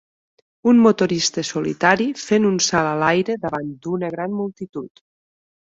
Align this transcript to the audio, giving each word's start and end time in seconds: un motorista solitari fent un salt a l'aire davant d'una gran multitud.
un 0.71 0.79
motorista 0.85 1.43
solitari 1.51 2.09
fent 2.23 2.49
un 2.53 2.59
salt 2.69 2.93
a 2.93 2.97
l'aire 3.05 3.39
davant 3.47 3.73
d'una 3.87 4.13
gran 4.19 4.39
multitud. 4.41 5.07